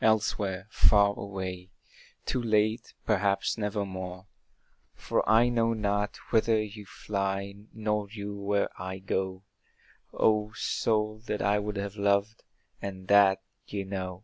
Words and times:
Elsewhere, 0.00 0.68
far 0.70 1.18
away... 1.18 1.72
too 2.24 2.40
late, 2.40 2.94
perhaps 3.04 3.58
never 3.58 3.84
more, 3.84 4.28
For 4.94 5.28
I 5.28 5.48
know 5.48 5.72
not 5.72 6.18
whither 6.30 6.62
you 6.62 6.86
fly, 6.86 7.52
nor 7.72 8.08
you, 8.08 8.32
where 8.38 8.68
I 8.80 9.00
go, 9.00 9.42
O 10.12 10.52
soul 10.52 11.18
that 11.26 11.42
I 11.42 11.58
would 11.58 11.78
have 11.78 11.96
loved, 11.96 12.44
and 12.80 13.08
that 13.08 13.42
you 13.66 13.84
know! 13.84 14.22